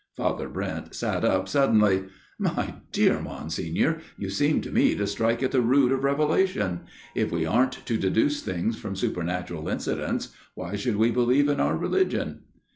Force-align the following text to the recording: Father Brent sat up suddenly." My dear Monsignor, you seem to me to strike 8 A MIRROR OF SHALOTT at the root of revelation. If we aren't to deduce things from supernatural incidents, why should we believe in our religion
Father 0.17 0.49
Brent 0.49 0.95
sat 0.95 1.23
up 1.23 1.47
suddenly." 1.47 2.05
My 2.55 2.73
dear 2.91 3.21
Monsignor, 3.21 3.99
you 4.17 4.31
seem 4.31 4.59
to 4.61 4.71
me 4.71 4.95
to 4.95 5.05
strike 5.05 5.43
8 5.43 5.53
A 5.53 5.57
MIRROR 5.59 5.61
OF 5.61 5.61
SHALOTT 5.61 5.61
at 5.61 5.61
the 5.61 5.61
root 5.61 5.91
of 5.91 6.03
revelation. 6.03 6.79
If 7.13 7.31
we 7.31 7.45
aren't 7.45 7.85
to 7.85 7.97
deduce 7.97 8.41
things 8.41 8.79
from 8.79 8.95
supernatural 8.95 9.69
incidents, 9.69 10.29
why 10.55 10.75
should 10.75 10.95
we 10.95 11.11
believe 11.11 11.47
in 11.49 11.59
our 11.59 11.77
religion 11.77 12.39